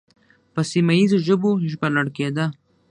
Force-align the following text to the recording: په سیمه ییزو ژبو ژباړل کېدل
په 0.53 0.61
سیمه 0.71 0.93
ییزو 0.97 1.17
ژبو 1.27 1.49
ژباړل 1.71 2.07
کېدل 2.17 2.49